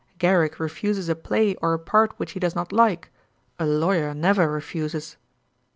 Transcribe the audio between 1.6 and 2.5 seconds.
or a part which he